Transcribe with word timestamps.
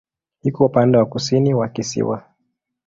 Iko 0.43 0.65
upande 0.65 0.97
wa 0.97 1.05
kusini 1.05 1.53
wa 1.53 1.67
kisiwa. 1.67 2.23